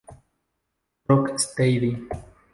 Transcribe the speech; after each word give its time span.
Rock 1.07 1.37
Steady". 1.37 2.09